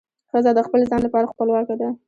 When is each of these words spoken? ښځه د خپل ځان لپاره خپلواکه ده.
ښځه 0.31 0.51
د 0.55 0.59
خپل 0.67 0.81
ځان 0.89 1.01
لپاره 1.03 1.31
خپلواکه 1.31 1.75
ده. 1.81 1.89